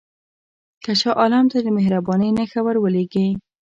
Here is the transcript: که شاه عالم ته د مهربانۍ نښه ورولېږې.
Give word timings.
که 0.83 0.91
شاه 0.99 1.15
عالم 1.21 1.45
ته 1.51 1.57
د 1.61 1.67
مهربانۍ 1.77 2.29
نښه 2.37 2.61
ورولېږې. 2.63 3.27